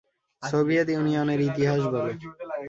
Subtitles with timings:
[0.43, 2.11] Soviet ইউনিয়নের ইতিহাস বলো।